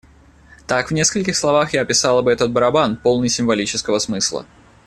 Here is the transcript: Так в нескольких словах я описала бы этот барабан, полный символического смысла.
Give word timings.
Так 0.65 0.89
в 0.89 0.95
нескольких 0.95 1.37
словах 1.37 1.75
я 1.75 1.81
описала 1.83 2.23
бы 2.23 2.31
этот 2.31 2.51
барабан, 2.51 2.95
полный 2.97 3.29
символического 3.29 3.99
смысла. 3.99 4.47